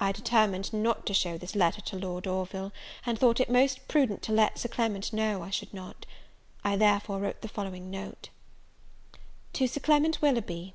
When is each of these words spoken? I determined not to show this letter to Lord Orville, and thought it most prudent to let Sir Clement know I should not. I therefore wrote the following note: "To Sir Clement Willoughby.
I 0.00 0.10
determined 0.10 0.72
not 0.72 1.06
to 1.06 1.14
show 1.14 1.38
this 1.38 1.54
letter 1.54 1.80
to 1.80 1.96
Lord 1.96 2.26
Orville, 2.26 2.72
and 3.06 3.16
thought 3.16 3.38
it 3.38 3.48
most 3.48 3.86
prudent 3.86 4.20
to 4.22 4.32
let 4.32 4.58
Sir 4.58 4.68
Clement 4.68 5.12
know 5.12 5.40
I 5.44 5.50
should 5.50 5.72
not. 5.72 6.04
I 6.64 6.74
therefore 6.74 7.20
wrote 7.20 7.42
the 7.42 7.48
following 7.48 7.88
note: 7.88 8.30
"To 9.52 9.68
Sir 9.68 9.78
Clement 9.78 10.20
Willoughby. 10.20 10.74